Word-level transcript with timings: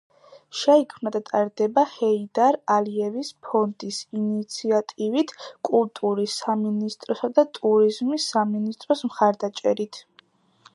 შეიქმნა 0.59 1.09
და 1.15 1.19
ტარდება 1.25 1.83
ჰეიდარ 1.91 2.57
ალიევის 2.77 3.29
ფონდის 3.49 4.01
ინიციატივით, 4.21 5.35
კულტურის 5.71 6.41
სამინისტროსა 6.47 7.33
და 7.39 7.47
ტურიზმის 7.61 8.29
სამინისტროს 8.35 9.09
მხარდაჭერით. 9.13 10.05